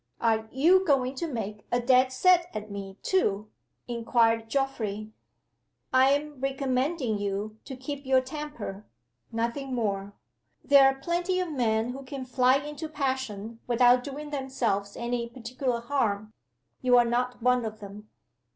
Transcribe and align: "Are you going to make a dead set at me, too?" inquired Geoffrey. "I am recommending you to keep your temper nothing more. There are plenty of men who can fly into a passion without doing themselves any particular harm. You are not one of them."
"Are 0.19 0.49
you 0.51 0.83
going 0.83 1.13
to 1.13 1.27
make 1.27 1.67
a 1.71 1.79
dead 1.79 2.11
set 2.11 2.47
at 2.55 2.71
me, 2.71 2.97
too?" 3.03 3.51
inquired 3.87 4.49
Geoffrey. 4.49 5.11
"I 5.93 6.09
am 6.13 6.39
recommending 6.41 7.19
you 7.19 7.59
to 7.65 7.75
keep 7.75 8.03
your 8.03 8.19
temper 8.19 8.87
nothing 9.31 9.75
more. 9.75 10.13
There 10.65 10.85
are 10.85 10.95
plenty 10.99 11.39
of 11.39 11.51
men 11.51 11.91
who 11.91 12.01
can 12.03 12.25
fly 12.25 12.55
into 12.57 12.87
a 12.87 12.89
passion 12.89 13.59
without 13.67 14.03
doing 14.03 14.31
themselves 14.31 14.97
any 14.97 15.29
particular 15.29 15.81
harm. 15.81 16.33
You 16.81 16.97
are 16.97 17.05
not 17.05 17.39
one 17.43 17.63
of 17.63 17.79
them." 17.79 18.09